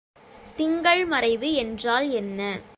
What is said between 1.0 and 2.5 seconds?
மறைவு என்றால் என்ன?